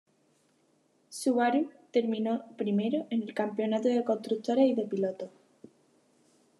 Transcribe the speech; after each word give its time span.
Subaru 1.11 1.69
terminó 1.91 2.43
primero 2.57 3.05
en 3.11 3.21
el 3.21 3.35
campeonato 3.35 3.87
de 3.87 4.03
constructores 4.03 4.65
y 4.65 4.73
de 4.73 4.87
pilotos. 4.87 5.29